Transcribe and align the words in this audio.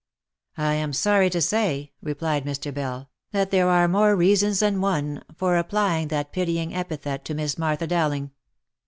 "I 0.57 0.73
am 0.73 0.93
sorry 0.93 1.29
to 1.29 1.39
say," 1.39 1.91
replied 2.01 2.43
Mr. 2.43 2.73
Bell," 2.73 3.11
that 3.33 3.51
there 3.51 3.69
are 3.69 3.87
more 3.87 4.15
reasons 4.15 4.57
than 4.61 4.81
one, 4.81 5.23
for 5.35 5.57
applying 5.57 6.07
that 6.07 6.31
pitying 6.33 6.73
epithet 6.73 7.23
to 7.25 7.35
Miss 7.35 7.55
Martha 7.59 7.85
Dowling. 7.85 8.31